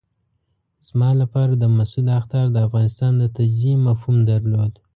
زما 0.87 1.09
لپاره 1.21 1.53
د 1.57 1.63
مسعود 1.77 2.07
اخطار 2.19 2.45
د 2.51 2.57
افغانستان 2.67 3.11
د 3.17 3.23
تجزیې 3.37 3.75
مفهوم 3.87 4.17
درلود. 4.31 4.71